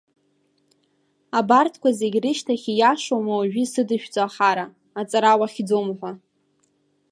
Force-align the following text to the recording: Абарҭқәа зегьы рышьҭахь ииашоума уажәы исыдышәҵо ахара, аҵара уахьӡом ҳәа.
Абарҭқәа 1.39 1.89
зегьы 1.99 2.19
рышьҭахь 2.23 2.65
ииашоума 2.71 3.33
уажәы 3.37 3.61
исыдышәҵо 3.63 4.19
ахара, 4.27 4.65
аҵара 4.99 5.39
уахьӡом 5.39 5.87
ҳәа. 5.97 6.11